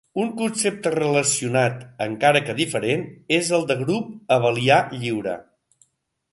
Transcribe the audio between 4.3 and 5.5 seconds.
abelià lliure.